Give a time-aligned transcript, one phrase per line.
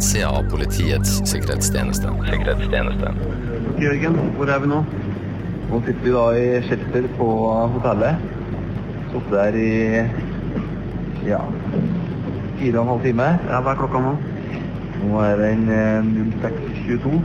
[0.00, 2.08] innsida av Politiets sikkerhetstjeneste.
[2.24, 3.10] Sikkerhetstjeneste.
[3.82, 4.78] Jørgen, hvor er vi nå?
[5.68, 7.26] Nå sitter vi da i shelter på
[7.74, 8.22] hotellet.
[9.10, 9.74] Sittet der i
[11.28, 11.42] ja,
[12.56, 13.26] fire og en halv time.
[13.50, 14.14] Ja, hva er klokka nå?
[15.02, 16.08] Nå er den eh,
[16.46, 17.20] 06.22.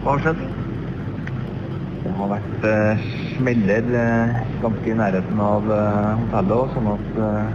[0.00, 0.42] Hva har skjedd?
[2.06, 3.04] Det har vært eh,
[3.34, 7.54] smeller eh, ganske i nærheten av eh, hotellet sånn at eh,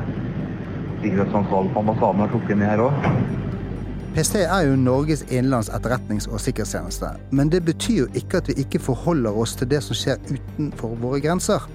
[1.02, 3.12] sikkerhetsansvarlig på ambassaden har trukket ned her òg.
[4.18, 7.12] PST er jo Norges innenlands etterretnings- og sikkerhetstjeneste.
[7.38, 10.96] Men det betyr jo ikke at vi ikke forholder oss til det som skjer utenfor
[11.04, 11.68] våre grenser.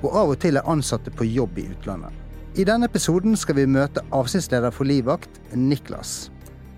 [0.00, 2.10] Og av og til er ansatte på jobb i utlandet.
[2.58, 6.32] I denne episoden skal vi møte avsnittsleder for Livvakt, Niklas.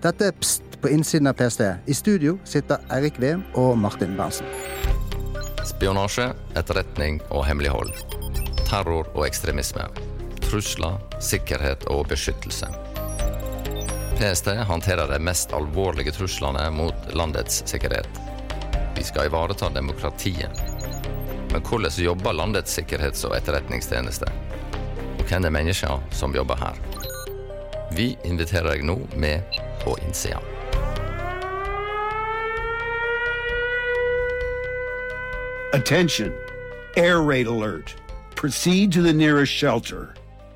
[0.05, 1.65] Dette er Pst på innsiden av PST.
[1.89, 4.45] I studio sitter Eirik Veum og Martin Berntsen.
[5.65, 7.89] Spionasje, etterretning og hemmelighold.
[8.69, 9.89] Terror og ekstremisme.
[10.43, 12.69] Trusler, sikkerhet og beskyttelse.
[14.23, 18.07] PST håndterer de mest alvorlige truslene mot landets sikkerhet.
[18.95, 20.61] Vi skal ivareta demokratiet.
[21.51, 24.25] Men hvordan jobber landets sikkerhets- og etterretningstjeneste?
[25.19, 26.79] Og hvem er menneskene som jobber her?
[27.91, 30.39] Vi inviterer deg nå med på innsida.
[35.73, 36.31] Attention!
[36.95, 37.95] Air raid alert.
[38.35, 40.13] Proceed to the nearest shelter.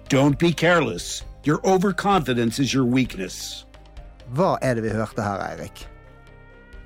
[0.10, 1.24] Don't be careless.
[1.48, 3.64] Your overconfidence is your weakness.
[4.36, 5.86] Hva er det vi hørte her, Eirik?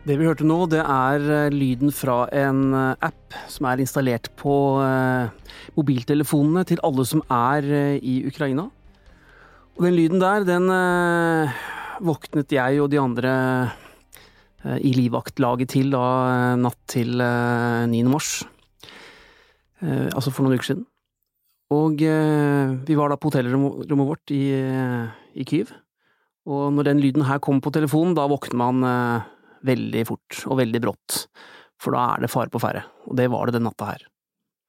[0.06, 4.30] Det vi hørte nå, det er eh, lyden fra en eh, app som er installert
[4.38, 4.54] på
[4.86, 5.34] eh,
[5.80, 7.66] mobiltelefonene til alle som er
[7.98, 8.68] i Ukraina.
[9.80, 10.70] Og den lyden der, den
[12.06, 13.34] våknet jeg og de andre
[14.78, 16.06] i livvaktlaget til da
[16.62, 18.06] natt til eh, 9.
[18.14, 18.44] mars.
[19.82, 20.86] Eh, altså for noen uker siden.
[21.72, 24.44] Og eh, vi var da på hotellrommet vårt i,
[25.40, 25.72] i Kyiv.
[26.52, 29.30] Og når den lyden her kom på telefonen, da våkner man eh,
[29.68, 31.26] veldig fort og veldig brått.
[31.82, 32.84] For da er det fare på ferde.
[33.10, 34.06] Og det var det den natta her.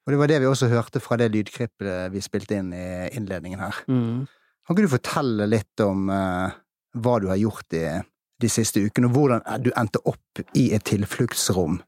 [0.02, 3.60] Og det var det vi også hørte fra det lydklippet vi spilte inn i innledningen
[3.62, 3.82] her.
[3.86, 4.24] Mm.
[4.66, 6.56] Kan ikke du fortelle litt om eh,
[7.02, 7.86] hva du har gjort i
[8.42, 11.78] de siste ukene, og hvordan du endte opp i et tilfluktsrom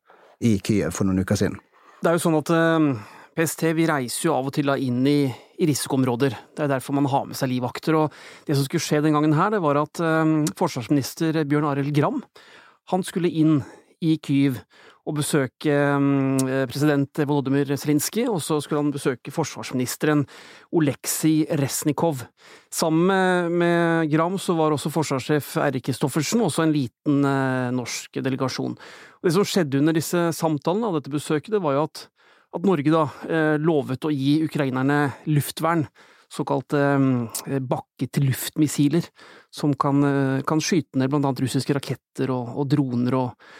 [0.46, 1.58] i Kyiv for noen uker siden?
[2.02, 2.88] Det er jo sånn at eh,
[3.34, 5.26] PST vi reiser jo av og til inn i,
[5.58, 6.36] i risikoområder.
[6.54, 7.98] Det er derfor man har med seg livvakter.
[7.98, 11.94] Og det som skulle skje den gangen her, det var at eh, forsvarsminister Bjørn Arild
[11.96, 12.22] Gram
[12.92, 13.62] han skulle inn
[14.04, 14.58] i Kyiv
[15.04, 20.24] og besøke eh, president Volodymyr Zelinskyj, og så skulle han besøke forsvarsministeren
[20.72, 22.24] Oleksij Resnikov.
[22.72, 28.22] Sammen med, med Gram så var også forsvarssjef Eirik Kristoffersen, også en liten eh, norsk
[28.24, 28.78] delegasjon.
[29.20, 32.06] Og det som skjedde under disse samtalene av dette besøket, det var jo at,
[32.54, 34.98] at Norge da eh, lovet å gi ukrainerne
[35.30, 35.84] luftvern,
[36.34, 39.06] såkalte eh, bakke-til-luft-missiler,
[39.54, 43.50] som kan, eh, kan skyte ned blant annet russiske raketter og, og droner og,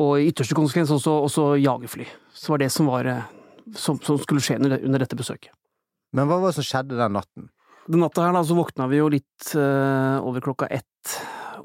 [0.00, 2.06] og i ytterste konsekvens også, også jagerfly.
[2.36, 3.10] Så var det som, var,
[3.76, 5.52] som, som skulle skje under, under dette besøket.
[6.12, 7.48] Men hva var det som skjedde den natten?
[7.88, 11.14] Den natta her da, så våkna vi jo litt uh, over klokka ett,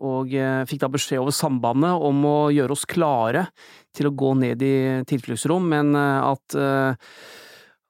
[0.03, 3.47] og eh, fikk da beskjed over sambandet om å gjøre oss klare
[3.95, 4.77] til å gå ned i
[5.09, 7.21] tilfluktsrom, men eh, at, eh,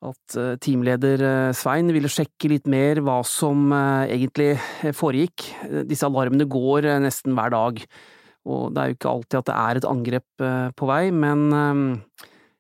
[0.07, 1.23] at teamleder
[1.57, 4.53] Svein ville sjekke litt mer hva som egentlig
[4.93, 5.47] foregikk.
[5.89, 7.81] Disse alarmene går nesten hver dag,
[8.47, 10.45] og det er jo ikke alltid at det er et angrep
[10.77, 11.49] på vei, men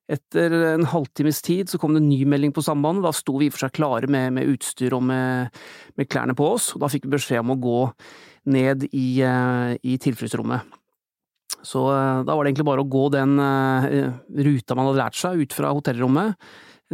[0.07, 3.05] etter en halvtimes tid så kom det en ny melding på sambandet.
[3.05, 5.53] Da sto vi i og for seg klare med, med utstyr og med,
[5.99, 7.79] med klærne på oss, og da fikk vi beskjed om å gå
[8.47, 10.61] ned i, eh, i tilfluktsrommet.
[11.65, 14.09] Så eh, da var det egentlig bare å gå den eh,
[14.47, 16.37] ruta man hadde lært seg, ut fra hotellrommet,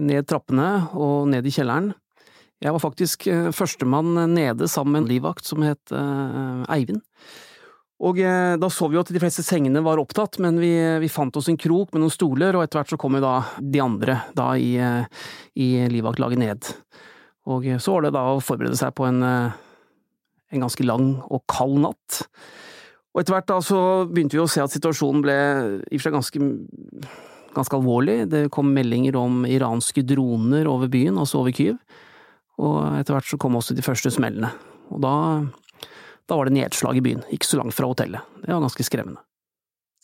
[0.01, 1.93] ned trappene og ned i kjelleren.
[2.63, 5.91] Jeg var faktisk førstemann nede sammen med en livvakt som het
[6.71, 7.01] Eivind.
[7.99, 10.71] Og da så vi jo at de fleste sengene var opptatt, men vi,
[11.03, 13.33] vi fant oss en krok med noen stoler, og etter hvert så kom jo da
[13.59, 16.71] de andre da i, i livvaktlaget ned.
[17.51, 19.19] Og så var det da å forberede seg på en,
[20.53, 22.23] en ganske lang og kald natt.
[23.13, 25.37] Og etter hvert da så begynte vi å se at situasjonen ble
[25.85, 26.47] i og for seg ganske,
[27.57, 28.23] ganske alvorlig.
[28.31, 31.77] Det kom meldinger om iranske droner over byen, altså over Kyiv.
[32.61, 34.49] Og etter hvert så kom også de første smellene.
[34.93, 35.13] Og da
[36.29, 38.23] da var det nedslag i byen, ikke så langt fra hotellet.
[38.43, 39.21] Det var ganske skremmende.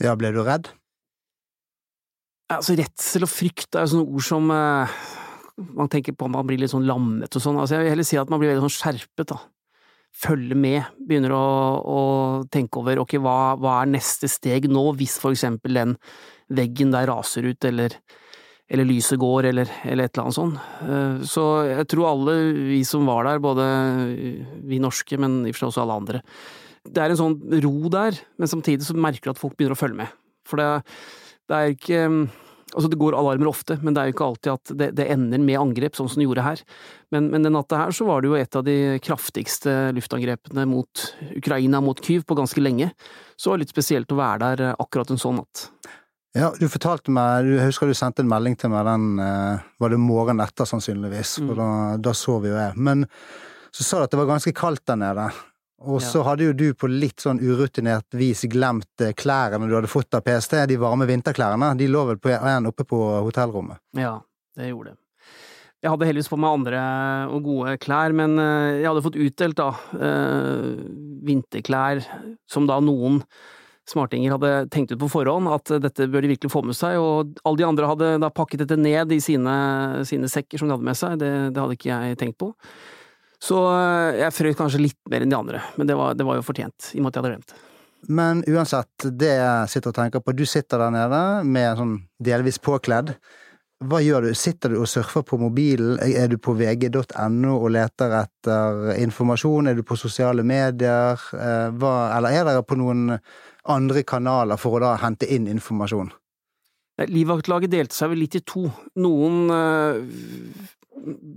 [0.04, 0.68] Ja, ble du redd?
[2.52, 5.00] Altså, redsel og frykt er jo sånne ord som eh,
[5.78, 7.60] man tenker på man blir litt sånn lammet og sånn.
[7.62, 9.40] Altså, jeg vil heller si at man blir veldig sånn skjerpet, da.
[10.20, 11.44] Følger med, begynner å,
[11.80, 12.00] å
[12.52, 15.94] tenke over ok, hva, hva er neste steg nå, hvis for eksempel den
[16.52, 17.94] veggen der raser ut, eller,
[18.68, 20.60] eller lyset går, eller, eller, et eller annet sånt.
[20.84, 22.36] Eh, så jeg tror alle
[22.72, 23.70] vi som var der, både
[24.68, 26.24] vi norske, men i og for seg også alle andre,
[26.90, 29.80] det er en sånn ro der, men samtidig så merker du at folk begynner å
[29.80, 30.14] følge med.
[30.48, 30.70] For det,
[31.50, 32.04] det er ikke
[32.76, 35.42] Altså, det går alarmer ofte, men det er jo ikke alltid at det, det ender
[35.42, 36.64] med angrep, sånn som det gjorde her.
[37.16, 41.06] Men, men den natta her så var det jo et av de kraftigste luftangrepene mot
[41.34, 42.92] Ukraina, mot Kyiv, på ganske lenge.
[43.34, 45.66] Så det var litt spesielt å være der akkurat en sånn natt.
[46.38, 49.90] Ja, du fortalte meg, du husker du sendte en melding til meg den eh, Var
[49.90, 51.62] det morgenen etter, sannsynligvis, for mm.
[51.62, 51.70] da,
[52.10, 52.78] da sov jo jeg.
[52.78, 53.08] Men
[53.74, 55.26] så sa du at det var ganske kaldt der nede.
[55.80, 56.26] Og så ja.
[56.28, 60.26] hadde jo du på litt sånn urutinert vis glemt eh, klærne du hadde fått av
[60.26, 61.72] PST, de varme vinterklærne.
[61.80, 63.80] De lå vel på en oppe på hotellrommet?
[63.98, 64.18] Ja,
[64.60, 65.00] det gjorde det.
[65.80, 66.80] Jeg hadde heldigvis på meg andre
[67.32, 69.70] og gode klær, men eh, jeg hadde fått utdelt da
[71.30, 72.04] vinterklær
[72.50, 73.22] som da noen
[73.90, 77.40] smartinger hadde tenkt ut på forhånd at dette bør de virkelig få med seg, og
[77.44, 79.56] alle de andre hadde da pakket dette ned i sine,
[80.08, 82.52] sine sekker som de hadde med seg, det, det, hadde ikke jeg tenkt på.
[83.44, 86.40] Så eh, jeg frøs kanskje litt mer enn de andre, men det var, det var
[86.40, 87.58] jo fortjent, i og med at jeg hadde glemt.
[88.08, 92.60] Men uansett, det jeg sitter og tenker på, du sitter der nede med sånn delvis
[92.64, 93.14] påkledd.
[93.80, 94.34] Hva gjør du?
[94.36, 96.00] Sitter du og surfer på mobilen?
[96.04, 99.72] Er du på vg.no og leter etter informasjon?
[99.72, 101.16] Er du på sosiale medier?
[101.16, 103.14] Eh, hva, eller er dere på noen
[103.72, 106.12] andre kanaler for å da hente inn informasjon?
[107.08, 108.66] Livvaktlaget delte seg vel litt i to.
[109.00, 110.00] Noen eh,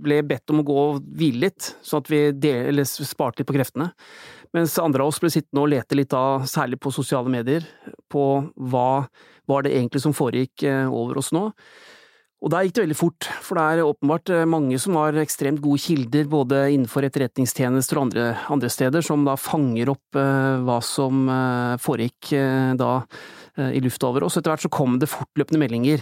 [0.03, 3.55] ble bedt om å gå og hvile litt, sånn at vi del, sparte litt på
[3.55, 3.93] kreftene.
[4.53, 7.65] Mens andre av oss ble sittende og lete litt av, særlig på sosiale medier,
[8.11, 8.27] på
[8.69, 9.05] hva
[9.49, 11.49] var det egentlig som foregikk eh, over oss nå.
[12.43, 15.63] Og der gikk det veldig fort, for det er åpenbart eh, mange som har ekstremt
[15.63, 20.19] gode kilder, både innenfor etterretningstjenester og andre, andre steder, som da fanger opp
[20.67, 21.23] hva som
[21.81, 22.33] foregikk
[22.77, 22.91] da
[23.59, 24.39] i lufta over oss.
[24.39, 26.01] Etter hvert så kom det fortløpende meldinger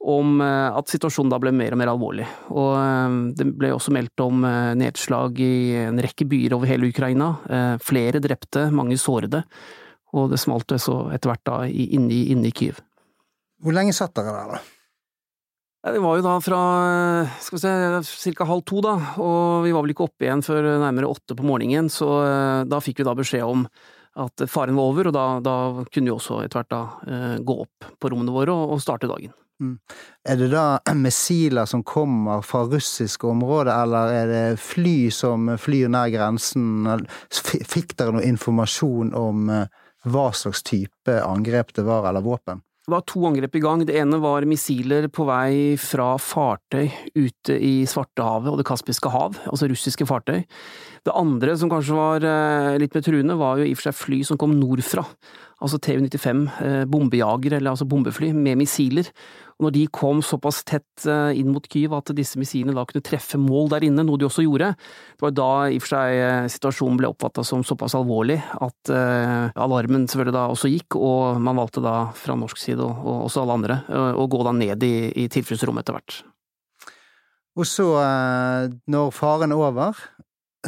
[0.00, 2.26] om eh, at situasjonen da ble mer og mer alvorlig.
[2.50, 4.42] Og det ble også meldt om
[4.80, 5.52] nedslag i
[5.84, 7.34] en rekke byer over hele Ukraina.
[7.84, 9.44] Flere drepte, mange sårede.
[10.16, 12.80] Og det smalt så etter hvert da inne i Kyiv.
[13.60, 14.60] Hvor lenge satt dere der, da?
[15.80, 16.58] Det var jo da fra
[17.40, 17.60] skal vi
[18.04, 18.44] se, ca.
[18.44, 21.88] halv to, da, og vi var vel ikke oppe igjen før nærmere åtte på morgenen,
[21.92, 23.64] så eh, da fikk vi da beskjed om
[24.18, 27.60] at faren var over, og da, da kunne vi også etter hvert da eh, gå
[27.62, 29.34] opp på rommene våre og, og starte dagen.
[29.60, 29.76] Mm.
[30.28, 30.64] Er det da
[31.04, 36.88] missiler som kommer fra russiske områder, eller er det fly som flyr nær grensen?
[37.30, 42.64] Fikk dere noe informasjon om eh, hva slags type angrep det var, eller våpen?
[42.86, 43.82] Det var to angrep i gang.
[43.86, 49.36] Det ene var missiler på vei fra fartøy ute i Svartehavet og Det kaspiske hav,
[49.46, 50.40] altså russiske fartøy.
[51.06, 53.96] Det andre, som kanskje var eh, litt mer truende, var jo i og for seg
[53.96, 55.04] fly som kom nordfra.
[55.60, 59.08] Altså TU-95, eh, bombejagere, eller altså bombefly, med missiler.
[59.56, 63.04] Og når de kom såpass tett eh, inn mot Kyiv at disse missilene da kunne
[63.04, 66.52] treffe mål der inne, noe de også gjorde, det var da i og for seg
[66.56, 71.84] situasjonen ble oppfatta som såpass alvorlig at alarmen selvfølgelig da også gikk, og man valgte
[71.84, 73.80] da fra norsk side, og også alle andre,
[74.16, 74.94] å gå da ned i,
[75.24, 76.22] i tilfluktsrommet etter hvert.
[77.60, 77.86] Og så,
[78.88, 79.98] når faren er over,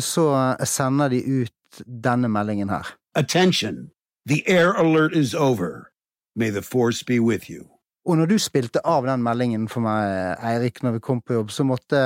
[0.01, 2.95] så sender de ut denne meldingen her.
[3.15, 3.91] Attention!
[4.27, 5.91] The air alert is over.
[6.37, 7.69] May the force be with you.
[8.03, 11.53] Og når du spilte av den meldingen for meg, Eirik, når vi kom på jobb,
[11.55, 12.01] så, måtte,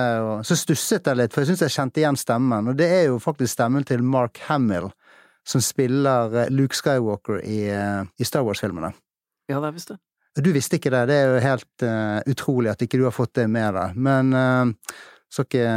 [0.45, 2.69] så stusset jeg litt, for jeg syns jeg kjente igjen stemmen.
[2.69, 4.91] Og det er jo faktisk stemmen til Mark Hamill,
[5.49, 8.93] som spiller eh, Luke Skywalker i, eh, i Star Wars-filmene.
[9.49, 10.03] Ja, det visste jeg.
[10.45, 11.07] Du visste ikke det.
[11.09, 13.95] Det er jo helt uh, utrolig at ikke du har fått det med deg.
[13.97, 14.99] Men uh,
[15.33, 15.71] skal ikke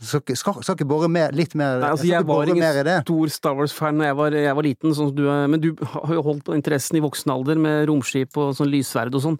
[0.00, 3.34] skal, skal, skal ikke bore mer, litt mer Nei, altså, Jeg, jeg var ingen stor
[3.34, 6.56] Star Wars-fan da jeg, jeg, var liten, sånn du, men du har jo holdt på
[6.56, 9.38] interessen i voksen alder med romskip og sånn lyssverd og sånn.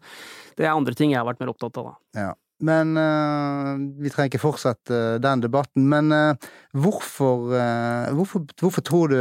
[0.58, 2.22] Det er andre ting jeg har vært mer opptatt av, da.
[2.26, 2.30] Ja.
[2.60, 5.86] Men uh, vi trenger ikke fortsette uh, den debatten.
[5.88, 7.48] Men uh, hvorfor,
[8.16, 9.18] hvorfor, hvorfor, tror du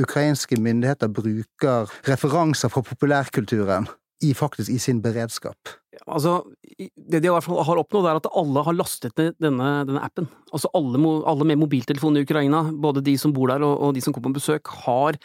[0.00, 3.88] ukrainske myndigheter bruker referanser fra populærkulturen
[4.24, 5.76] i, faktisk i sin beredskap?
[6.08, 6.34] Altså,
[6.78, 10.02] det de i hvert fall har oppnådd, er at alle har lastet ned denne, denne
[10.04, 10.28] appen.
[10.52, 14.02] Altså alle, alle, med mobiltelefon i Ukraina, både de som bor der og, og de
[14.04, 15.18] som kommer på besøk, har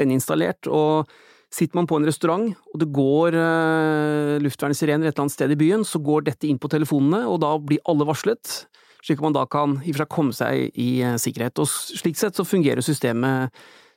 [0.00, 0.68] den installert.
[0.70, 1.10] og
[1.50, 5.58] Sitter man på en restaurant, og det går uh, luftvernsirener et eller annet sted i
[5.58, 8.52] byen, så går dette inn på telefonene, og da blir alle varslet,
[9.02, 11.58] slik at man da kan i og for seg komme seg i uh, sikkerhet.
[11.58, 13.50] Og slik sett så fungerer systemet,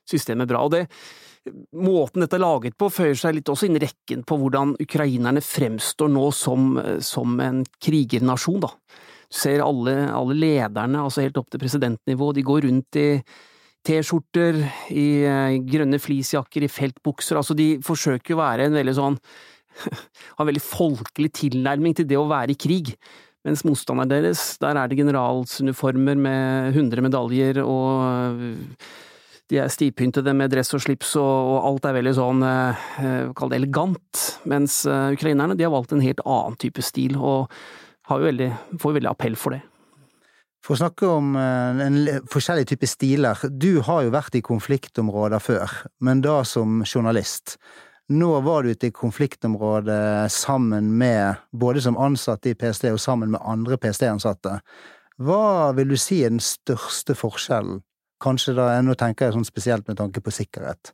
[0.10, 0.66] systemet bra.
[0.66, 0.88] og det
[1.76, 5.44] måten dette er laget på, føyer seg litt også inn i rekken på hvordan ukrainerne
[5.44, 8.72] fremstår nå som, som en krigernasjon, da.
[9.34, 13.08] Du ser alle, alle, lederne, altså helt opp til presidentnivå, de går rundt i
[13.84, 14.62] T-skjorter,
[14.96, 15.08] i
[15.68, 19.18] grønne fleecejakker, i feltbukser, altså de forsøker å være en veldig sånn
[20.38, 22.94] har en veldig folkelig tilnærming til det å være i krig.
[23.44, 28.38] Mens motstanderen deres, der er det generalsuniformer med 100 medaljer, og
[29.52, 33.52] de er stivpyntede med dress og slips, og, og alt er veldig sånn, eh, kall
[33.52, 34.24] det elegant.
[34.50, 37.52] Mens eh, ukrainerne, de har valgt en helt annen type stil, og
[38.10, 39.64] veldig, får veldig appell for det.
[40.64, 42.00] For å snakke om eh, en
[42.32, 47.58] forskjellig type stiler, du har jo vært i konfliktområder før, men da som journalist.
[48.14, 53.32] Nå var du ute i konfliktområdet sammen med, både som ansatt i PST og sammen
[53.36, 54.60] med andre PST-ansatte.
[55.24, 57.84] Hva vil du si er den største forskjellen?
[58.24, 60.94] Kanskje da, nå tenker jeg sånn spesielt med tanke på sikkerhet.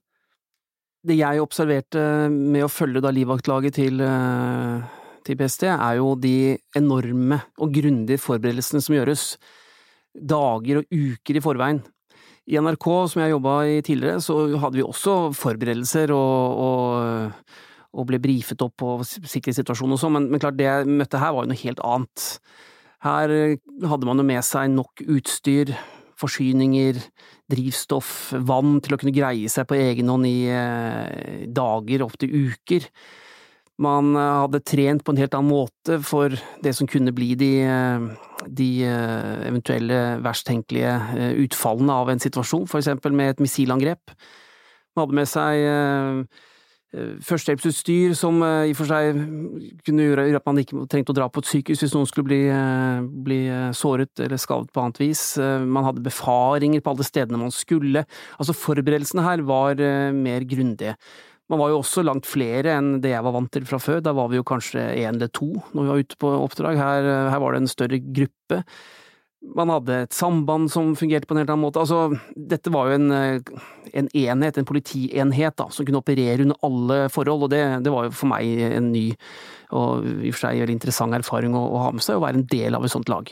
[1.05, 4.81] Det jeg observerte med å følge da livvaktlaget til, eh,
[5.24, 9.38] til PST, er jo de enorme og grundige forberedelsene som gjøres
[10.13, 11.81] dager og uker i forveien.
[12.50, 17.53] I NRK, som jeg jobba i tidligere, så hadde vi også forberedelser og, og,
[17.93, 21.36] og ble brifet opp på sikkerhetssituasjonen og sånn, men, men, klart det jeg møtte her
[21.36, 22.25] var jo noe helt annet.
[23.05, 23.36] Her
[23.93, 25.75] hadde man jo med seg nok utstyr,
[26.20, 27.00] forsyninger,
[27.50, 30.38] drivstoff, vann til å kunne greie seg på egen hånd i
[31.48, 32.88] dager dager, opptil uker.
[33.80, 37.52] Man eh, hadde trent på en helt annen måte for det som kunne bli de,
[37.64, 38.10] eh,
[38.48, 40.98] de eh, eventuelle verst tenkelige
[41.46, 44.16] utfallene av en situasjon, for eksempel med et missilangrep.
[44.96, 46.26] Man hadde med seg
[46.89, 49.19] førstehjelpsutstyr som i og for seg
[49.86, 52.39] kunne gjøre at man ikke trengte å dra på et sykehus hvis noen skulle bli,
[53.27, 53.39] bli
[53.77, 55.24] såret eller skadet på annet vis.
[55.38, 58.08] Man hadde befaringer på alle stedene man skulle.
[58.41, 59.77] Altså forberedelsene her var
[60.17, 60.98] mer grundige.
[61.50, 64.03] Man var jo også langt flere enn det jeg var vant til fra før.
[64.05, 66.77] Da var vi jo kanskje én eller to når vi var ute på oppdrag.
[66.77, 68.62] Her, her, var det en større gruppe.
[69.39, 71.79] Man hadde et samband som fungerte på en helt annen måte.
[71.79, 73.12] Altså, dette var jo en,
[73.96, 78.10] en enhet, en politienhet, da, som kunne operere under alle forhold, og det, det, var
[78.10, 79.05] jo for meg en ny
[79.69, 82.41] og i og for seg veldig interessant erfaring å, å ha med seg, å være
[82.41, 83.31] en del av et sånt lag.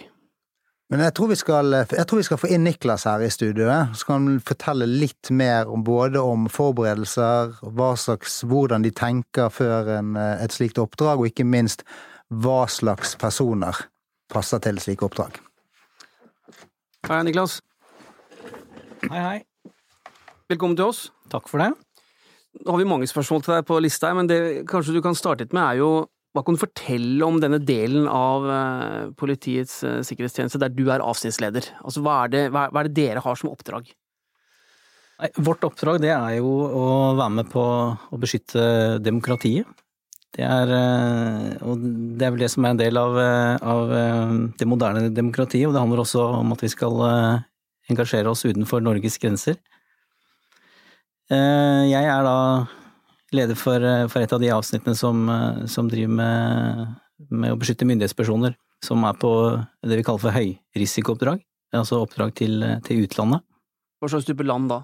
[0.87, 4.07] Men jeg tror, skal, jeg tror, vi skal, få inn Niklas her i studioet, så
[4.07, 9.91] kan han fortelle litt mer om både om forberedelser, hva slags, hvordan de tenker før
[9.97, 11.83] en, et slikt oppdrag, og ikke minst
[12.31, 13.83] hva slags personer
[14.31, 15.41] passer til slike oppdrag.
[17.05, 17.59] Hei, Niklas.
[19.05, 19.37] Hei, hei.
[20.49, 21.01] Velkommen til oss.
[21.29, 21.69] Takk for det.
[22.63, 24.39] Nå har vi mange spørsmål til deg på lista, men det
[24.71, 25.91] kanskje du kan starte litt med, er jo
[26.35, 31.05] hva kan du fortelle om denne delen av eh, Politiets eh, sikkerhetstjeneste der du er
[31.05, 31.69] avsnittsleder?
[31.83, 33.89] Altså, hva er, det, hva er det dere har som oppdrag?
[35.17, 36.87] Nei, vårt oppdrag det er jo å
[37.17, 38.63] være med på å beskytte
[39.01, 39.69] demokratiet.
[40.35, 41.85] Det er, eh, og
[42.19, 43.15] det er vel det som er en del av,
[43.61, 43.93] av,
[44.59, 46.99] det moderne demokratiet, og det handler også om at vi skal
[47.87, 49.55] engasjere oss utenfor Norges grenser.
[51.31, 52.37] Jeg er da
[53.35, 56.95] leder for, eh, for, et av de avsnittene som, eh, som driver med,
[57.29, 59.31] med, å beskytte myndighetspersoner, som er på
[59.83, 61.41] det vi kaller for høyrisikooppdrag,
[61.73, 63.43] altså oppdrag til, til utlandet.
[63.99, 64.83] Hva slags type land da?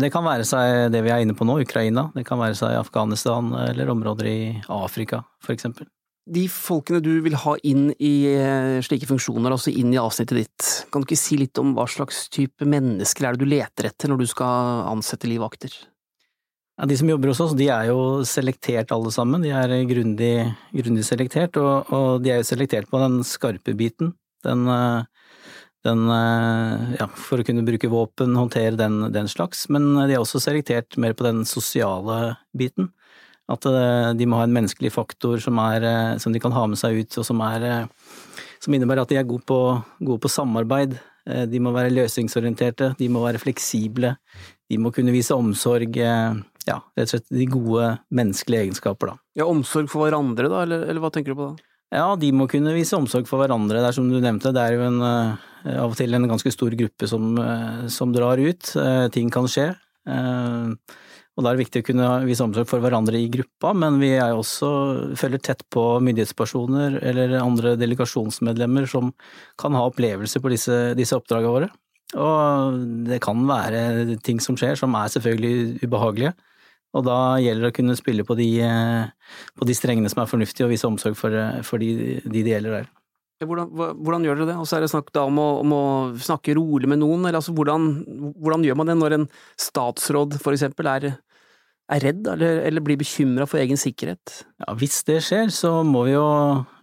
[0.00, 2.78] Det kan være seg det vi er inne på nå, Ukraina, det kan være seg
[2.78, 4.38] Afghanistan eller områder i
[4.72, 5.20] Afrika,
[5.52, 5.88] eksempel.
[6.32, 10.68] De folkene du vil ha inn i eh, slike funksjoner, altså inn i avsnittet ditt,
[10.92, 14.12] kan du ikke si litt om hva slags type mennesker er det du leter etter
[14.12, 15.74] når du skal ansette livvakter?
[16.78, 19.42] Ja, de som jobber hos oss, de er jo selektert alle sammen.
[19.44, 20.32] De er grundig,
[20.72, 24.14] grundig selektert, og, og, de er jo selektert på den skarpe biten.
[24.46, 25.04] Den, eh,
[25.86, 29.66] den eh, ja, for å kunne bruke våpen, håndtere den, den, slags.
[29.72, 32.92] Men de er også selektert mer på den sosiale biten.
[33.50, 36.80] At eh, de må ha en menneskelig faktor som, er, som de kan ha med
[36.80, 37.88] seg ut, og som, er,
[38.62, 39.58] som innebærer at de er gode på,
[40.00, 40.98] gode på samarbeid.
[41.22, 44.16] De må være løsningsorienterte, de må være fleksible,
[44.66, 45.94] de må kunne vise omsorg
[46.66, 49.20] ja, rett og slett de gode menneskelige egenskaper, da.
[49.38, 51.71] Ja, omsorg for hverandre, da, eller, eller, hva tenker du på da?
[51.92, 53.82] Ja, de må kunne vise omsorg for hverandre.
[53.82, 56.52] Det er som du nevnte, det er jo en, eh, av og til en ganske
[56.52, 58.76] stor gruppe som, eh, som drar ut.
[58.76, 59.76] Eh, ting kan skje.
[61.32, 64.10] Og da er det viktig å kunne vise omsorg for hverandre i gruppa, men vi
[64.20, 69.14] er også følger tett på myndighetspersoner eller andre delegasjonsmedlemmer som
[69.56, 71.70] kan ha opplevelser på disse, disse oppdragene våre.
[72.20, 76.34] Og det kan være ting som skjer som er selvfølgelig ubehagelige.
[76.92, 80.28] Og da gjelder det å kunne spille på de, eh, på de strengene som er
[80.28, 82.90] fornuftige, og vise omsorg for, eh, for de, de det gjelder der.
[83.42, 84.58] Hvordan, hvordan, gjør dere det?
[84.60, 85.84] Og så er det snakk om å, om å,
[86.14, 87.88] snakke rolig med noen, eller altså hvordan,
[88.38, 91.08] hvordan, gjør man det når en statsråd for eksempel er,
[91.92, 94.42] er redd, eller, eller blir bekymra for egen sikkerhet?
[94.62, 96.24] Ja, hvis det skjer, så må vi jo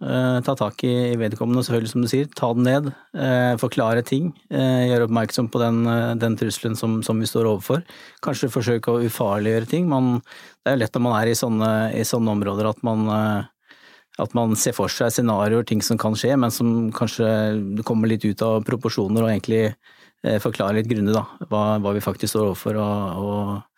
[0.04, 2.28] eh, ta tak i vedkommende, selvfølgelig som du sier.
[2.36, 4.30] Ta den ned, eh, forklare ting.
[4.52, 7.84] Eh, gjøre oppmerksom på den, eh, den trusselen som, som, vi står overfor.
[8.24, 9.88] Kanskje forsøke å ufarliggjøre ting.
[9.90, 10.20] Man,
[10.62, 13.80] det er jo lett når man er i sånne, i sånne områder at man, eh,
[14.20, 18.26] at man ser for seg scenarioer, ting som kan skje, men som kanskje kommer litt
[18.28, 22.80] ut av proporsjoner og egentlig eh, forklare litt grundig hva, hva, vi faktisk står overfor.
[22.80, 23.69] og, og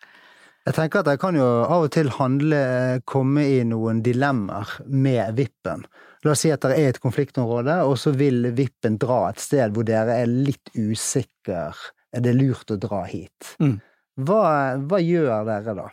[0.63, 2.59] jeg tenker at jeg kan jo av og til handle
[3.09, 5.83] komme i noen dilemmaer med vippen.
[6.23, 9.73] La oss si at det er et konfliktområde, og så vil vippen dra et sted
[9.75, 11.73] hvor dere er litt usikre.
[12.13, 13.57] Er det lurt å dra hit?
[13.59, 13.75] Mm.
[14.23, 14.45] Hva,
[14.87, 15.89] hva, gjør dere da?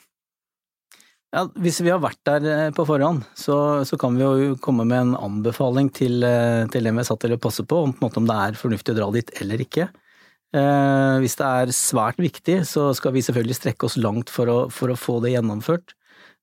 [1.34, 4.84] Ja, hvis vi har vært der eh, på forhånd, så, så kan vi jo komme
[4.86, 7.94] med en anbefaling til, eh, til dem vi er satt til å passe på, om,
[7.96, 9.88] på om det er fornuftig å dra dit eller ikke.
[10.50, 14.60] Eh, hvis det er svært viktig, så skal vi selvfølgelig strekke oss langt for å,
[14.74, 15.94] for å få det gjennomført.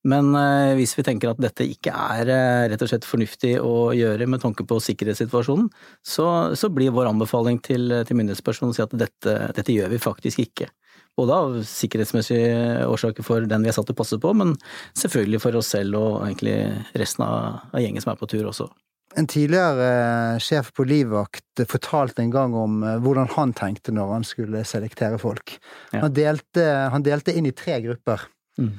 [0.08, 3.92] Men eh, hvis vi tenker at dette ikke er eh, rett og slett fornuftig å
[3.98, 5.68] gjøre med tanke på sikkerhetssituasjonen,
[6.06, 10.02] så, så blir vår anbefaling til, til myndighetspersonen å si at dette, dette, gjør vi
[10.04, 10.70] faktisk ikke.
[11.18, 14.56] Både av sikkerhetsmessige årsaker for den vi er satt til å passe på, men
[14.96, 16.60] selvfølgelig for oss selv og egentlig
[16.96, 18.70] resten av, av gjengen som er på tur også.
[19.16, 24.12] En tidligere eh, sjef på livvakt fortalte en gang om eh, hvordan han tenkte når
[24.18, 25.56] han skulle selektere folk.
[25.94, 26.04] Ja.
[26.04, 28.28] Han, delte, han, delte, inn i tre grupper.
[28.60, 28.74] Mm.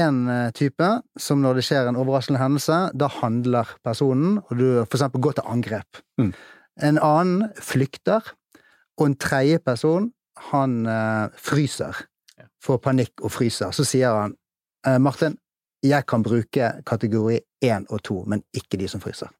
[0.00, 4.66] En eh, type som når det skjer en overraskende hendelse, da handler personen, og du
[4.82, 6.02] for eksempel går til angrep.
[6.20, 6.32] Mm.
[6.90, 8.34] En annen flykter,
[8.98, 10.10] og en tredje person,
[10.50, 10.82] han
[11.40, 11.96] fryser.
[12.64, 13.72] Får panikk og fryser.
[13.76, 14.34] Så sier han
[15.00, 15.38] Martin,
[15.84, 19.32] jeg kan bruke kategori én og to, men ikke de som fryser.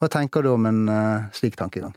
[0.00, 1.94] Hva tenker du om en uh, slik tankegang?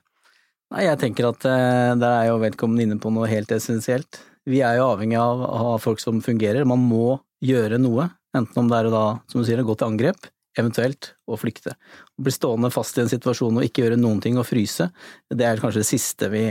[0.72, 4.22] Nei, jeg tenker at uh, der er jo vedkommende inne på noe helt essensielt.
[4.50, 6.68] Vi er jo avhengig av å ha folk som fungerer.
[6.70, 9.90] Man må gjøre noe, enten om det er å da, som du sier, gå til
[9.92, 10.30] angrep,
[10.60, 11.76] eventuelt å flykte.
[12.16, 14.90] Å bli stående fast i en situasjon og ikke gjøre noen ting og fryse,
[15.32, 16.46] det er kanskje det siste vi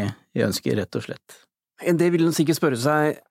[0.45, 1.41] ønsker, rett og slett.
[1.79, 3.23] Det vil en sikkert spørre seg,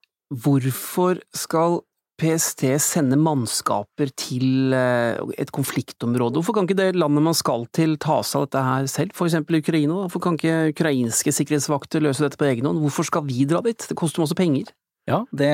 [0.44, 1.82] hvorfor skal
[2.18, 6.40] PST sender mannskaper til eh, et konfliktområde.
[6.40, 9.60] Hvorfor kan ikke det landet man skal til ta seg av dette her selv, eksempel
[9.60, 10.00] Ukraina?
[10.06, 12.82] Hvorfor kan ikke ukrainske sikkerhetsvakter løse dette på egen hånd?
[12.82, 13.86] Hvorfor skal vi dra dit?
[13.86, 14.72] Det koster masse penger.
[15.08, 15.48] Ja, det,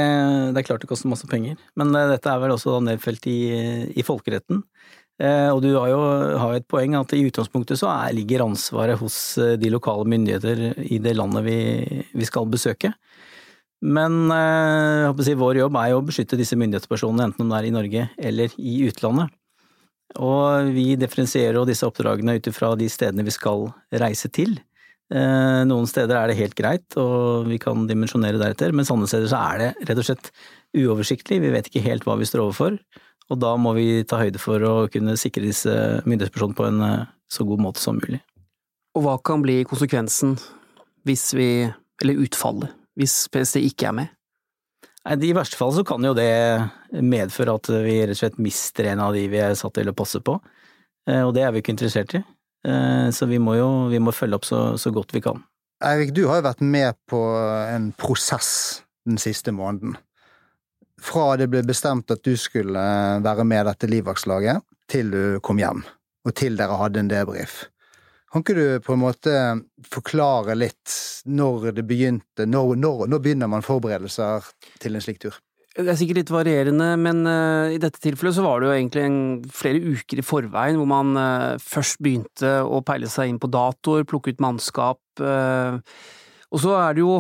[0.55, 3.39] det er klart det koster masse penger, men eh, dette er vel også nedfelt i,
[3.93, 4.63] i folkeretten.
[5.21, 5.99] Eh, og du har jo
[6.41, 9.17] har et poeng at i utgangspunktet så er, ligger ansvaret hos
[9.60, 11.60] de lokale myndigheter i det landet vi,
[12.15, 12.95] vi skal besøke.
[13.84, 17.67] Men eh, si, vår jobb er jo å beskytte disse myndighetspersonene, enten om det er
[17.67, 19.34] i Norge eller i utlandet.
[20.24, 23.67] Og vi differensierer jo disse oppdragene ut ifra de stedene vi skal
[24.00, 24.56] reise til.
[25.13, 29.32] Eh, noen steder er det helt greit, og vi kan dimensjonere deretter, men sånne steder
[29.32, 30.30] så er det rett og slett
[30.78, 32.78] uoversiktlig, vi vet ikke helt hva vi står overfor.
[33.32, 35.74] Og da må vi ta høyde for å kunne sikre disse
[36.08, 38.22] myndighetspersonene på en eh, så god måte som mulig.
[38.93, 40.38] Og hva kan bli konsekvensen
[41.08, 41.50] hvis vi,
[42.04, 44.12] eller utfallet, hvis PST ikke er med?
[45.03, 46.29] Nei, I verste fall så kan jo det
[47.03, 49.97] medføre at vi rett og slett mister en av de vi er satt til å
[49.97, 50.38] passe på,
[51.10, 52.23] eh, og det er vi ikke interessert i.
[52.63, 55.43] Eh, så vi må jo vi må følge opp så, så godt vi kan.
[55.84, 57.19] Eirik, du har jo vært med på
[57.67, 59.97] en prosess den siste måneden.
[61.03, 62.79] Fra det ble bestemt at du skulle
[63.25, 65.84] være med dette livvaktslaget, til du kom hjem,
[66.23, 67.65] og til dere hadde en debrief.
[68.34, 69.32] Kan ikke du på en måte
[69.86, 70.89] forklare litt
[71.30, 74.48] når det begynte, når, når, når begynner man forberedelser
[74.82, 75.38] til en slik tur?
[75.74, 79.06] Det er sikkert litt varierende, men uh, i dette tilfellet så var det jo egentlig
[79.06, 79.22] en,
[79.54, 84.06] flere uker i forveien hvor man uh, først begynte å peile seg inn på datoer,
[84.10, 85.02] plukke ut mannskap.
[85.22, 85.78] Uh,
[86.54, 87.15] og så er det jo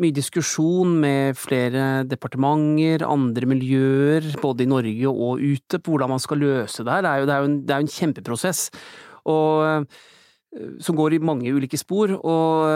[0.00, 6.22] mye diskusjon med flere departementer, andre miljøer, både i Norge og ute, på hvordan man
[6.24, 7.04] skal løse det her.
[7.04, 8.62] Det er jo, det er jo en, det er en kjempeprosess
[9.28, 10.02] og eh,
[10.82, 12.14] som går i mange ulike spor.
[12.18, 12.68] Og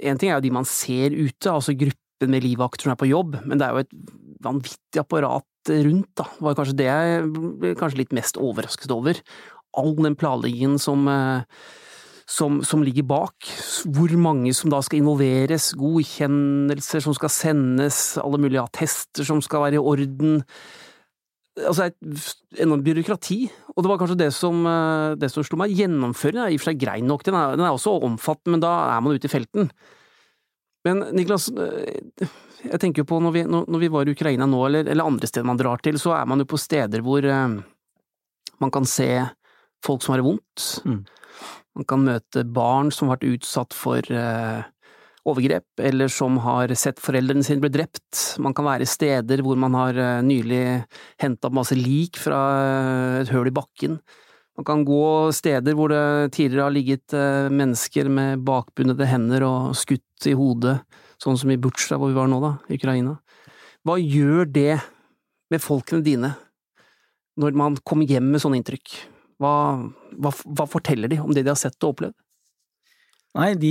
[0.00, 3.00] én eh, ting er jo de man ser ute, altså gruppen med livvakter som er
[3.00, 3.94] på jobb, men det er jo et
[4.42, 6.26] vanvittig apparat rundt, da.
[6.26, 7.30] Det var kanskje det jeg
[7.62, 9.18] ble kanskje litt mest overrasket over.
[9.78, 11.44] All den planleggingen som, eh,
[12.26, 13.50] som, som, ligger bak.
[13.86, 19.68] Hvor mange som da skal involveres, godkjennelser som skal sendes, alle mulige attester som skal
[19.68, 20.40] være i orden
[21.60, 23.40] altså et enormt byråkrati,
[23.74, 25.74] og det var kanskje det som, eh, det som slo meg.
[25.76, 28.64] Gjennomføringen er i og for seg grei nok, den er, den er, også omfattende, men
[28.64, 29.70] da er man ute i felten.
[30.84, 32.26] Men Niklas, eh,
[32.64, 35.26] jeg tenker jo på når vi, når vi var i Ukraina nå, eller, eller, andre
[35.26, 37.60] steder man drar til, så er man jo på steder hvor uh,
[38.62, 39.26] man kan se
[39.84, 40.66] folk som har det vondt.
[40.86, 41.04] Mm.
[41.74, 44.06] Man kan møte barn som har vært utsatt for
[45.28, 48.38] overgrep, eller som har sett foreldrene sine bli drept.
[48.42, 50.64] Man kan være steder hvor man har eh, nylig
[51.22, 54.00] henta masse lik fra eh, et høl i bakken.
[54.58, 59.76] Man kan gå steder hvor det tidligere har ligget eh, mennesker med bakbundede hender og
[59.78, 60.80] skutt i hodet,
[61.22, 63.16] sånn som i Butsja hvor vi var nå, da, i Ukraina.
[63.86, 64.74] Hva gjør det
[65.52, 66.34] med folkene dine
[67.38, 68.98] når man kommer hjem med sånne inntrykk?
[69.42, 69.54] Hva,
[70.18, 72.18] hva, hva forteller de om det de har sett og opplevd?
[73.32, 73.68] Nei, de,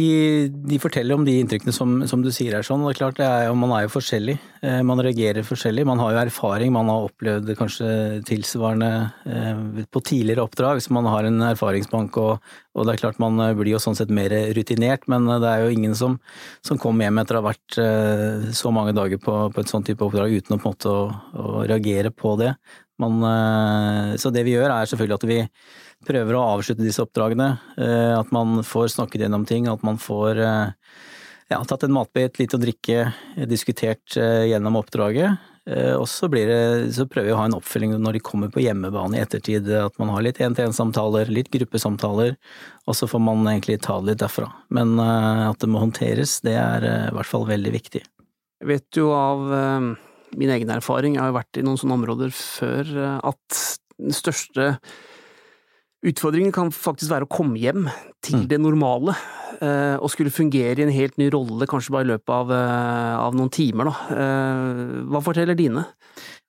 [0.50, 2.82] de, forteller om de inntrykkene som, som, du sier er sånn.
[2.82, 4.34] Det er klart, det er, Man er jo forskjellig.
[4.66, 5.84] Eh, man reagerer forskjellig.
[5.86, 6.72] Man har jo erfaring.
[6.74, 7.92] Man har opplevd kanskje
[8.26, 8.90] tilsvarende
[9.30, 12.18] eh, på tidligere oppdrag, så man har en erfaringsbank.
[12.18, 12.42] Og,
[12.74, 15.76] og, det er klart man blir jo sånn sett mer rutinert, men det er jo
[15.78, 16.18] ingen som,
[16.66, 19.86] som kommer hjem etter å ha vært eh, så mange dager på, på et sånt
[19.86, 21.06] type oppdrag uten å på en måte å,
[21.38, 22.56] å reagere på det.
[23.02, 23.22] Man,
[24.22, 25.38] så det vi gjør er selvfølgelig at vi
[26.08, 27.54] prøver å avslutte disse oppdragene.
[27.78, 30.74] Eh, at man får snakket gjennom ting, at man får eh,
[31.52, 33.12] ja, tatt en matbit, litt å drikke,
[33.50, 35.48] diskutert eh, gjennom oppdraget.
[35.72, 39.68] Og så, prøver vi å ha en oppfølging når de kommer på hjemmebane i ettertid.
[39.78, 42.34] At man har litt én-til-én-samtaler, litt gruppesamtaler,
[42.90, 44.50] og så får man egentlig ta det litt derfra.
[44.74, 48.02] Men at det må håndteres, det er i hvert fall veldig viktig.
[48.02, 52.34] Jeg vet jo av min egen erfaring, jeg har jo vært i noen sånne områder
[52.36, 53.62] før, at
[54.02, 54.72] den største
[56.02, 57.86] Utfordringen kan faktisk være å komme hjem
[58.26, 58.46] til mm.
[58.50, 59.14] det normale,
[59.62, 63.18] eh, og skulle fungere i en helt ny rolle, kanskje bare i løpet av, eh,
[63.22, 64.16] av noen timer, da.
[64.24, 65.86] Eh, hva forteller dine?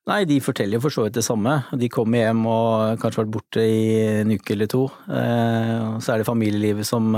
[0.08, 1.58] Nei, de forteller jo for så vidt det samme.
[1.78, 3.82] De kommer hjem og kanskje vært borte i
[4.22, 4.88] en uke eller to.
[5.06, 7.14] Så er det familielivet som,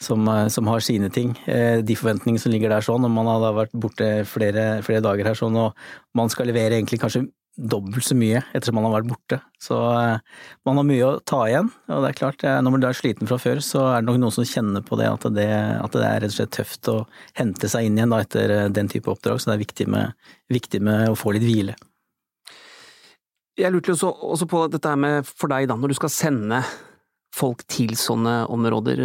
[0.00, 1.34] som, som har sine ting.
[1.44, 5.36] De forventningene som ligger der sånn, om man har vært borte flere, flere dager her
[5.36, 7.26] sånn, og man skal levere egentlig kanskje
[7.56, 9.38] dobbelt så mye ettersom man har vært borte.
[9.60, 11.68] Så eh, man har mye å ta igjen.
[11.92, 14.34] Og det er klart, når man er sliten fra før, så er det nok noen
[14.34, 16.96] som kjenner på det at, det at det, er rett og slett tøft å
[17.38, 19.40] hente seg inn igjen da, etter eh, den type oppdrag.
[19.40, 20.16] Så det er viktig med,
[20.52, 21.76] viktig med å få litt hvile.
[23.60, 26.62] Jeg lurte også, også på dette med for deg, da, når du skal sende
[27.36, 29.02] folk til sånne områder.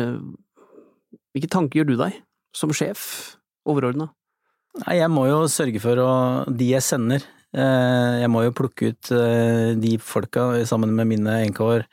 [1.35, 2.21] Hvilke tanker gjør du deg,
[2.55, 3.35] som sjef,
[3.67, 4.13] overordna?
[4.93, 6.09] Jeg må jo sørge for å
[6.53, 11.39] De jeg sender, Eh, jeg må jo plukke ut eh, de folka sammen med mine
[11.49, 11.85] NK-er,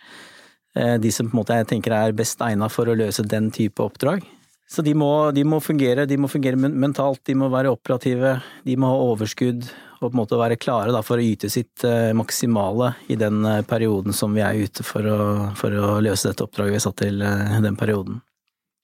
[0.76, 3.50] eh, de som på en måte jeg tenker er best egna for å løse den
[3.54, 4.26] type oppdrag.
[4.68, 8.76] Så de må, de må, fungere, de må fungere mentalt, de må være operative, de
[8.80, 9.66] må ha overskudd
[10.00, 11.84] og på en måte være klare for å yte sitt
[12.16, 15.20] maksimale i den perioden som vi er ute for å,
[15.56, 18.18] for å løse dette oppdraget vi satt til den perioden.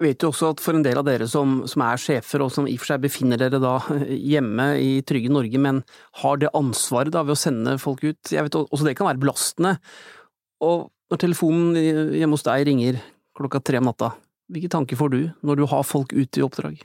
[0.00, 2.48] Jeg vet jo også at for en del av dere som, som, er sjefer, og
[2.54, 3.74] som i og for seg befinner dere da
[4.08, 5.82] hjemme i trygge Norge, men
[6.22, 9.20] har det ansvaret da ved å sende folk ut, jeg vet også det kan være
[9.20, 9.74] belastende.
[10.64, 11.76] Og når telefonen
[12.16, 13.02] hjemme hos deg ringer
[13.36, 14.14] klokka tre om natta,
[14.48, 16.80] hvilke tanker får du når du har folk ute i oppdrag?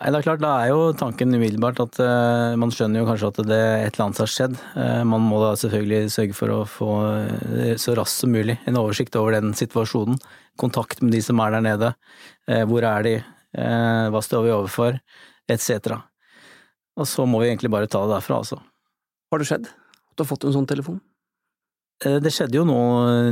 [0.00, 3.28] Nei, det er klart, Da er jo tanken umiddelbart at uh, man skjønner jo kanskje
[3.28, 4.56] at det et eller annet har skjedd.
[4.72, 8.80] Uh, man må da selvfølgelig sørge for å få uh, så raskt som mulig en
[8.80, 10.16] oversikt over den situasjonen.
[10.60, 11.92] Kontakt med de som er der nede.
[12.68, 13.14] hvor er de?
[13.52, 14.98] hva står vi overfor?
[15.48, 15.92] Etc.
[16.96, 18.60] Og så må vi egentlig bare ta det derfra, altså.
[19.32, 21.00] Har det skjedd at du har fått en sånn telefon?
[22.04, 22.78] Eh, det skjedde jo nå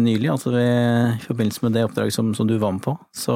[0.02, 2.94] nylig, altså vi, i forbindelse med det oppdraget som, som du var med på.
[3.16, 3.35] Så,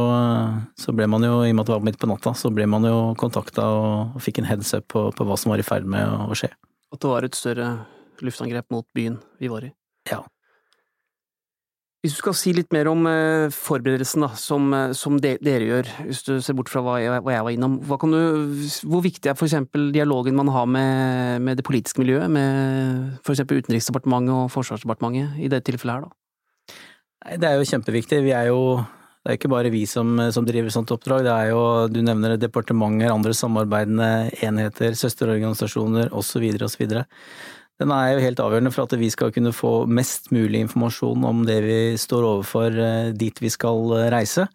[0.80, 2.68] så, ble man jo, i og med at det var midt på natta, så ble
[2.70, 5.66] man jo kontakta og, og, fikk en heads up på, på, hva som var i
[5.66, 6.52] ferd med å, å skje.
[6.94, 7.72] At det var et større
[8.24, 9.72] luftangrep mot byen vi var i?
[10.10, 10.22] Ja.
[12.04, 15.64] Hvis du skal si litt mer om eh, forberedelsen da, som, eh, som de, dere
[15.70, 17.78] gjør, hvis du ser bort fra hva jeg, hva jeg var innom,
[18.12, 18.18] du,
[18.92, 24.36] hvor viktig er eksempel dialogen man har med, med det politiske miljøet, med eksempel Utenriksdepartementet
[24.36, 26.76] og Forsvarsdepartementet i det tilfellet her, da?
[27.40, 28.20] Det er jo kjempeviktig.
[28.26, 28.60] Vi er jo
[29.24, 32.36] det er ikke bare vi som, som driver sånt oppdrag, det er jo, du nevner
[32.36, 34.10] departementer, andre samarbeidende
[34.44, 36.44] enheter, søsterorganisasjoner osv.
[36.68, 36.82] osv.
[37.82, 41.42] Den er jo helt avgjørende for at vi skal kunne få mest mulig informasjon om
[41.46, 44.46] det vi står overfor eh, dit vi skal eh, reise.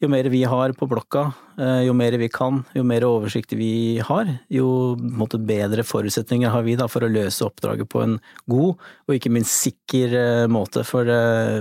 [0.00, 1.26] Jo mer vi har på blokka,
[1.60, 6.78] eh, jo mer vi kan, jo mer oversikt vi har, jo bedre forutsetninger har vi
[6.80, 8.16] da for å løse oppdraget på en
[8.48, 11.04] god og ikke minst sikker måte for,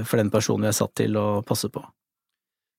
[0.08, 1.84] for den personen vi er satt til å passe på.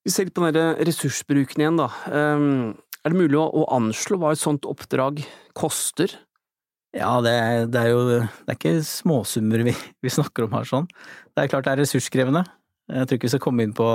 [0.09, 1.91] Vi ser litt på den ressursbruken igjen, da.
[2.09, 2.73] Ehm,
[3.05, 5.21] er det mulig å anslå hva et sånt oppdrag
[5.53, 6.17] koster?
[6.91, 7.33] Ja, det,
[7.71, 10.89] det, er jo det er ikke småsummer vi, vi, snakker om her sånn.
[11.31, 12.43] Det er klart det er ressurskrevende.
[12.91, 13.87] Jeg tror ikke vi skal komme inn på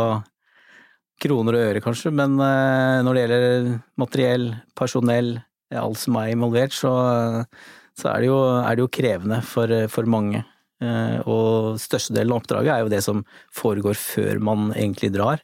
[1.19, 3.67] kroner og øre, kanskje, men eh, når det gjelder
[3.99, 5.33] materiell, personell,
[5.75, 6.93] alt som er involvert, så,
[7.99, 10.45] så er, det jo, er, det jo, krevende for, for mange.
[10.83, 15.43] Eh, og størstedelen av oppdraget er jo det som foregår før man egentlig drar.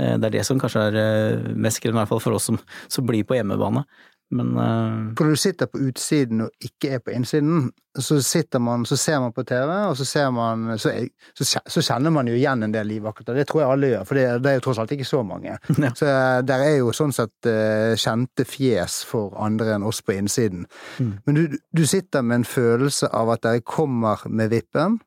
[0.00, 2.56] Det er det som kanskje er mest krevende, i hvert fall for oss som,
[2.88, 3.82] som blir på hjemmebane.
[4.30, 5.10] Men uh...
[5.18, 9.18] Når du sitter på utsiden og ikke er på innsiden, så sitter man, så ser
[9.20, 10.92] man på TV, og så ser man Så,
[11.34, 13.34] så, så kjenner man jo igjen en del livvakter.
[13.34, 15.58] Det tror jeg alle gjør, for det, det, er jo tross alt ikke så mange.
[15.80, 15.90] Ja.
[15.96, 20.12] Så eh, der er jo sånn sett uh, kjente fjes for andre enn oss på
[20.12, 20.66] innsiden.
[21.00, 21.12] Mm.
[21.26, 24.98] Men du, du, sitter med en følelse av at dere kommer med vippen,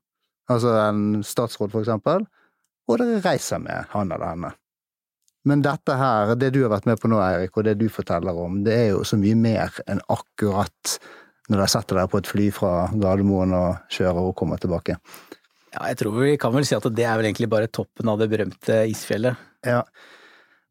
[0.51, 2.25] altså en statsråd for eksempel,
[2.89, 4.51] og dere reiser med han eller henne.
[5.49, 8.37] Men dette her, det du har vært med på nå, Eirik, og det du forteller
[8.39, 10.97] om, det er jo så mye mer enn akkurat
[11.49, 14.95] når dere setter dere på et fly fra Gardermoen og kjører og kommer tilbake.
[15.73, 18.21] Ja, jeg tror vi kan vel si at det er vel egentlig bare toppen av
[18.21, 19.39] det berømte isfjellet.
[19.67, 19.81] Ja.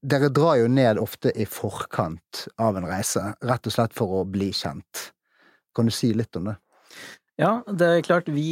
[0.02, 4.24] Dere drar jo ned ofte i forkant av en reise, rett og slett for å
[4.28, 5.10] bli kjent.
[5.76, 6.56] Kan du si litt om det?
[7.42, 8.28] Ja, det er klart.
[8.30, 8.46] Vi,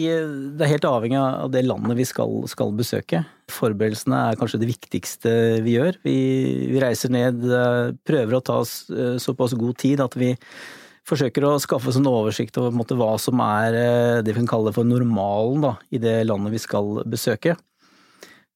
[0.59, 3.23] det er helt avhengig av det landet vi skal, skal besøke.
[3.51, 5.33] Forberedelsene er kanskje det viktigste
[5.65, 5.99] vi gjør.
[6.07, 6.19] Vi,
[6.73, 10.33] vi, reiser ned, eh, prøver å ta oss eh, såpass god tid at vi
[11.09, 14.43] forsøker å skaffe oss en oversikt over en måte, hva som er eh, det vi
[14.43, 17.57] kan kalle for normalen da, i det landet vi skal besøke.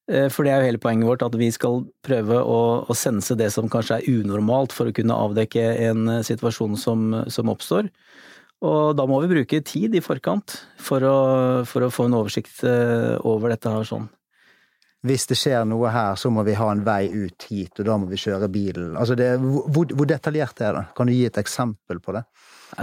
[0.04, 3.46] For det er jo hele poenget vårt, at vi skal prøve å, å sense det
[3.54, 7.88] som kanskje er unormalt for å kunne avdekke en situasjon som, som oppstår.
[8.64, 11.16] Og da må vi bruke tid i forkant for å,
[11.68, 14.06] for å få en oversikt eh, over dette her sånn.
[15.04, 17.98] Hvis det skjer noe her, så må vi ha en vei ut hit, og da
[18.00, 18.94] må vi kjøre bilen.
[18.96, 20.84] Altså det, hvor, hvor, detaljert er det?
[20.96, 22.24] Kan du gi et eksempel på det?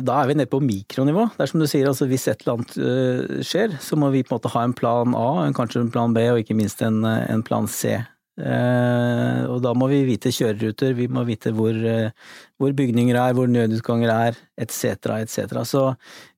[0.06, 1.32] Da er vi nede på mikronivå.
[1.34, 4.22] Det er som du sier, altså hvis et eller annet uh, skjer, så må vi
[4.22, 7.02] på en måte ha en plan A, kanskje en plan B, og ikke minst en,
[7.02, 12.13] en plan C Eh, og da må vi vite kjøreruter, vi må vite hvor, eh,
[12.58, 15.60] hvor bygninger er, hvor nødutganger er, etc., etc.
[15.67, 15.84] Så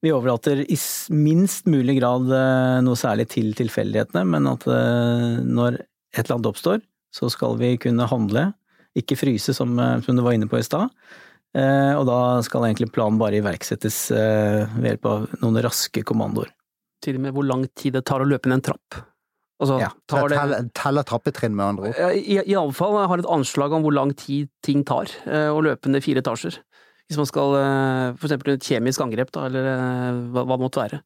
[0.04, 0.78] vi overlater i
[1.16, 6.84] minst mulig grad eh, noe særlig til tilfeldighetene, men at når et eller annet oppstår,
[7.14, 8.50] så skal vi kunne handle,
[8.98, 10.92] ikke fryse som, som du var inne på i stad.
[11.54, 16.50] Og da skal egentlig planen bare iverksettes ved hjelp av noen raske kommandoer.
[17.06, 19.02] Til og med hvor lang tid det tar å løpe ned en trapp.
[19.64, 22.22] Altså, ja, teller, teller trappetrinn, med andre ord?
[22.44, 26.24] Iallfall har et anslag om hvor lang tid ting tar og å løpe ned fire
[26.24, 26.60] etasjer.
[27.10, 30.64] Hvis man skal eh, for eksempel et kjemisk angrep, da, eller eh, hva, hva det
[30.64, 31.02] måtte være.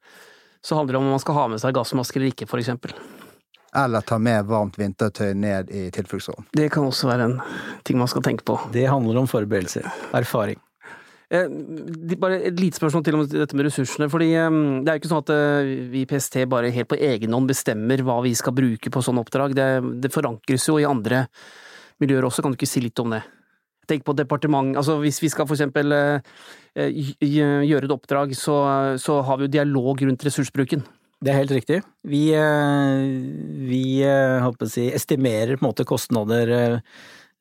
[0.63, 2.93] Så handler det om om man skal ha med seg gassmaske eller ikke, for eksempel.
[3.77, 6.47] Eller ta med varmt vintertøy ned i tilfluktsrom.
[6.55, 7.35] Det kan også være en
[7.85, 8.55] ting man skal tenke på.
[8.73, 9.89] Det handler om forberedelser.
[10.17, 10.61] Erfaring.
[11.27, 11.47] Eh,
[12.15, 14.07] bare et lite spørsmål til om dette med ressursene.
[14.09, 14.49] fordi eh,
[14.83, 17.49] Det er jo ikke sånn at eh, vi i PST bare helt på egen hånd
[17.51, 19.55] bestemmer hva vi skal bruke på sånne oppdrag.
[19.57, 19.67] Det,
[20.03, 21.25] det forankres jo i andre
[21.99, 23.25] miljøer også, kan du ikke si litt om det?
[23.87, 25.93] Tenk på departement, altså Hvis vi skal for eksempel
[26.75, 28.55] gjøre et oppdrag, så,
[28.99, 30.83] så har vi jo dialog rundt ressursbruken.
[31.23, 31.77] Det er helt riktig.
[32.03, 32.25] Vi,
[33.71, 33.83] vi
[34.67, 36.81] si, estimerer på en måte kostnader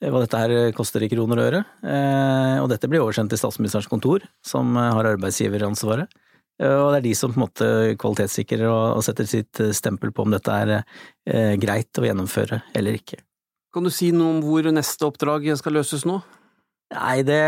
[0.02, 1.62] hva dette her koster i kroner og øre.
[1.86, 6.22] Eh, og dette blir oversendt til statsministerens kontor, som eh, har arbeidsgiveransvaret.
[6.56, 7.66] Og det er de som på en måte
[8.00, 10.70] kvalitetssikrer og setter sitt stempel på om dette er
[11.60, 13.18] greit å gjennomføre eller ikke.
[13.76, 16.16] Kan du si noe om hvor neste oppdrag skal løses nå?
[16.96, 17.42] Nei, det,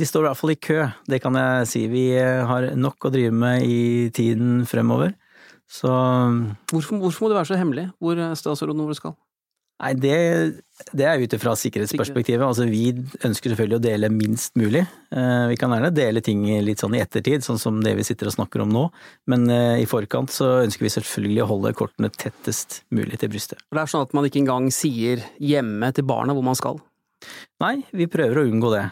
[0.00, 1.84] de står i hvert fall i kø, det kan jeg si.
[1.92, 5.12] Vi har nok å drive med i tiden fremover.
[5.68, 5.92] Så
[6.70, 9.18] Hvorfor, hvorfor må det være så hemmelig hvor statsråden hvor skal?
[9.76, 10.16] Nei, det,
[10.96, 12.40] det er ut ifra sikkerhetsperspektivet.
[12.46, 12.94] Altså, vi
[13.26, 14.86] ønsker selvfølgelig å dele minst mulig.
[15.12, 18.30] Eh, vi kan gjerne dele ting litt sånn i ettertid, sånn som det vi sitter
[18.30, 18.86] og snakker om nå.
[19.28, 23.60] Men eh, i forkant så ønsker vi selvfølgelig å holde kortene tettest mulig til brystet.
[23.68, 26.80] Det er sånn at man ikke engang sier hjemme til barna hvor man skal?
[27.60, 28.86] Nei, vi prøver å unngå det.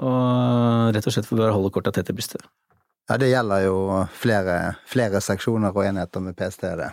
[0.00, 2.48] Og rett og slett for bare holde korta tett til brystet.
[3.10, 3.76] Ja, det gjelder jo
[4.16, 4.56] flere,
[4.88, 6.88] flere seksjoner og enheter med PST, det.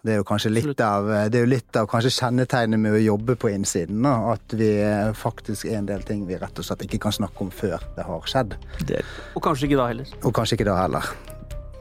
[0.00, 3.50] Det er jo kanskje litt av, det jo litt av kjennetegnet med å jobbe på
[3.52, 4.00] innsiden.
[4.06, 4.70] Da, at vi
[5.16, 8.06] faktisk er en del ting vi rett og slett ikke kan snakke om før det
[8.08, 8.56] har skjedd.
[8.88, 9.02] Det.
[9.36, 10.14] Og kanskje ikke da heller.
[10.24, 11.10] Og kanskje ikke da heller.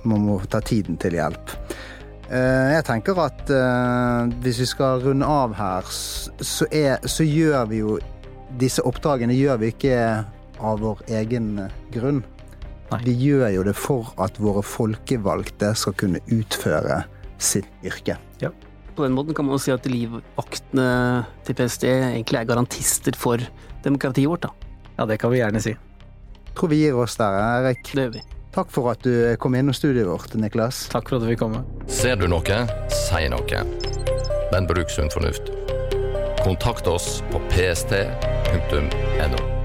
[0.04, 1.56] Man må ta tiden til hjelp.
[2.30, 7.70] Eh, jeg tenker at eh, hvis vi skal runde av her, så, er, så gjør
[7.72, 8.00] vi jo
[8.60, 9.96] Disse oppdragene gjør vi ikke
[10.66, 11.52] av vår egen
[11.94, 12.24] grunn.
[12.90, 12.98] Nei.
[13.06, 17.04] Vi gjør jo det for at våre folkevalgte skal kunne utføre
[17.42, 18.18] sitt yrke.
[18.44, 18.52] Ja.
[18.96, 20.88] På den måten kan man jo si at livvaktene
[21.48, 23.42] til PST egentlig er garantister for
[23.86, 24.52] demokratiet vårt, da.
[25.00, 25.76] Ja, det kan vi gjerne si.
[26.58, 27.94] Tror vi gir oss der, Erik.
[27.94, 28.26] Det gjør vi.
[28.52, 30.88] Takk for at du kom innom studiet vårt, Niklas.
[30.92, 31.64] Takk for at du fikk komme.
[31.88, 32.60] Ser du noe,
[32.92, 33.64] si noe.
[34.52, 35.54] Men bruk sunn fornuft.
[36.44, 39.59] Kontakt oss på pst.no.